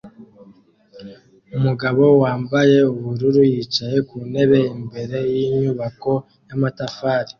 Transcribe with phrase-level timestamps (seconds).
[1.57, 6.11] Umugabo wambaye ubururu yicaye ku ntebe imbere yinyubako
[6.47, 7.29] yamatafari